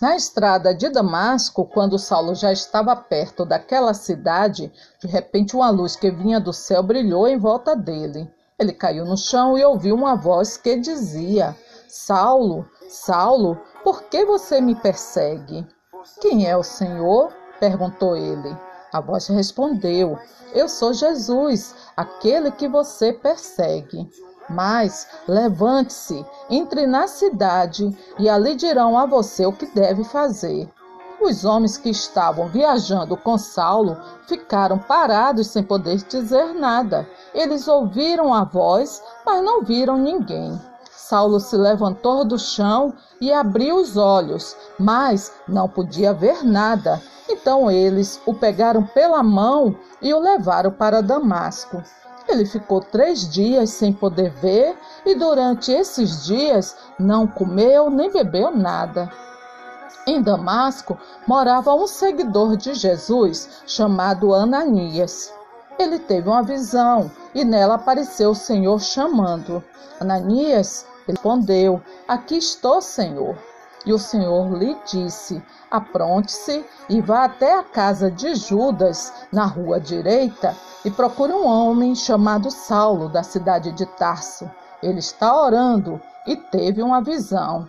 [0.00, 5.96] Na estrada de Damasco, quando Saulo já estava perto daquela cidade, de repente uma luz
[5.96, 8.30] que vinha do céu brilhou em volta dele.
[8.56, 11.56] Ele caiu no chão e ouviu uma voz que dizia:
[11.88, 15.66] Saulo, Saulo, por que você me persegue?
[16.20, 17.32] Quem é o Senhor?
[17.58, 18.56] perguntou ele.
[18.92, 20.16] A voz respondeu:
[20.54, 24.08] Eu sou Jesus, aquele que você persegue.
[24.48, 30.68] Mas levante-se, entre na cidade e ali dirão a você o que deve fazer.
[31.20, 33.96] Os homens que estavam viajando com Saulo
[34.26, 37.08] ficaram parados sem poder dizer nada.
[37.34, 40.58] Eles ouviram a voz, mas não viram ninguém.
[40.92, 47.02] Saulo se levantou do chão e abriu os olhos, mas não podia ver nada.
[47.28, 51.82] Então eles o pegaram pela mão e o levaram para Damasco.
[52.28, 58.50] Ele ficou três dias sem poder ver e durante esses dias não comeu nem bebeu
[58.50, 59.10] nada.
[60.06, 65.32] Em Damasco morava um seguidor de Jesus chamado Ananias.
[65.78, 69.62] Ele teve uma visão e nela apareceu o Senhor chamando.
[70.00, 73.36] Ananias respondeu: Aqui estou, Senhor.
[73.86, 79.80] E o Senhor lhe disse: Apronte-se e vá até a casa de Judas, na rua
[79.80, 80.54] direita,
[80.88, 84.50] e procure um homem chamado Saulo, da cidade de Tarso.
[84.82, 87.68] Ele está orando e teve uma visão.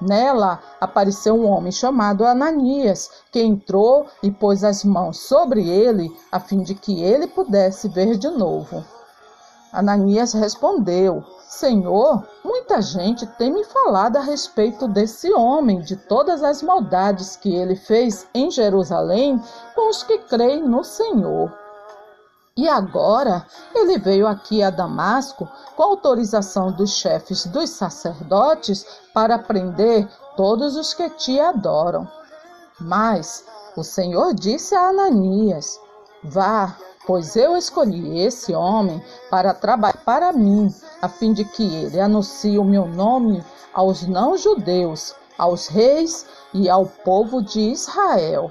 [0.00, 6.40] Nela apareceu um homem chamado Ananias, que entrou e pôs as mãos sobre ele, a
[6.40, 8.84] fim de que ele pudesse ver de novo.
[9.72, 16.62] Ananias respondeu: Senhor, muita gente tem me falado a respeito desse homem, de todas as
[16.62, 19.40] maldades que ele fez em Jerusalém
[19.72, 21.65] com os que creem no Senhor.
[22.56, 30.08] E agora ele veio aqui a Damasco com autorização dos chefes dos sacerdotes para prender
[30.38, 32.10] todos os que te adoram.
[32.80, 33.44] Mas
[33.76, 35.78] o Senhor disse a Ananias:
[36.24, 36.74] Vá,
[37.06, 42.58] pois eu escolhi esse homem para trabalhar para mim, a fim de que ele anuncie
[42.58, 46.24] o meu nome aos não-judeus, aos reis
[46.54, 48.50] e ao povo de Israel.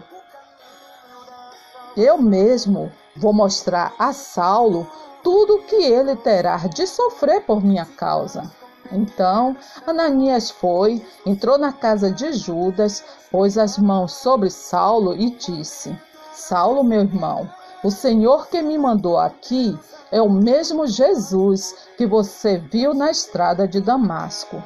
[1.97, 4.87] Eu mesmo Vou mostrar a Saulo
[5.23, 8.51] tudo o que ele terá de sofrer por minha causa.
[8.91, 9.55] Então
[9.87, 15.97] Ananias foi, entrou na casa de Judas, pôs as mãos sobre Saulo e disse:
[16.31, 17.49] Saulo, meu irmão,
[17.83, 19.77] o Senhor que me mandou aqui
[20.11, 24.61] é o mesmo Jesus que você viu na estrada de Damasco.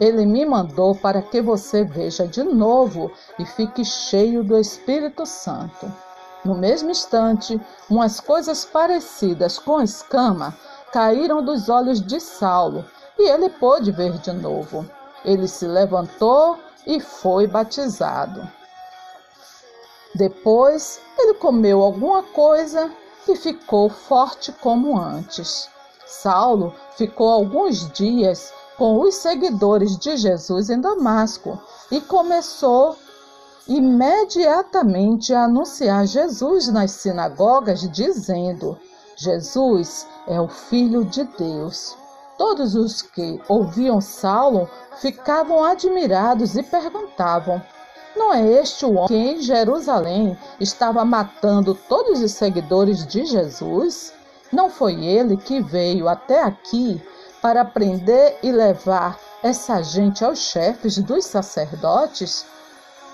[0.00, 5.92] Ele me mandou para que você veja de novo e fique cheio do Espírito Santo.
[6.44, 10.56] No mesmo instante, umas coisas parecidas com escama
[10.92, 12.84] caíram dos olhos de Saulo
[13.18, 14.88] e ele pôde ver de novo.
[15.24, 18.48] Ele se levantou e foi batizado.
[20.14, 22.90] Depois, ele comeu alguma coisa
[23.28, 25.68] e ficou forte como antes.
[26.06, 32.96] Saulo ficou alguns dias com os seguidores de Jesus em Damasco e começou
[33.68, 38.78] imediatamente anunciar Jesus nas sinagogas, dizendo:
[39.16, 41.96] Jesus é o Filho de Deus.
[42.38, 47.62] Todos os que ouviam Saulo ficavam admirados e perguntavam:
[48.16, 54.14] Não é este o homem que em Jerusalém estava matando todos os seguidores de Jesus?
[54.50, 57.00] Não foi ele que veio até aqui
[57.42, 62.46] para prender e levar essa gente aos chefes dos sacerdotes?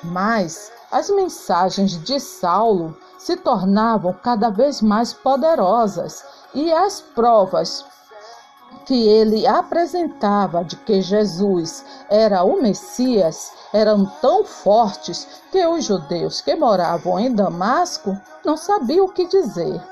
[0.03, 6.25] Mas as mensagens de Saulo se tornavam cada vez mais poderosas
[6.55, 7.85] e as provas
[8.85, 16.41] que ele apresentava de que Jesus era o Messias eram tão fortes que os judeus
[16.41, 19.83] que moravam em Damasco não sabiam o que dizer.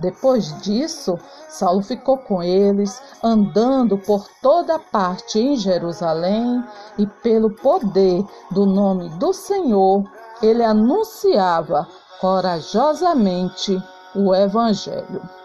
[0.00, 1.18] Depois disso,
[1.48, 6.64] Saulo ficou com eles, andando por toda parte em Jerusalém,
[6.98, 10.04] e pelo poder do nome do Senhor,
[10.42, 11.86] ele anunciava
[12.20, 13.80] corajosamente
[14.14, 15.39] o Evangelho.